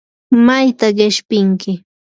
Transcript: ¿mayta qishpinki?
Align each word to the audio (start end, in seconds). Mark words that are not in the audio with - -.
¿mayta 0.45 0.87
qishpinki? 0.97 1.71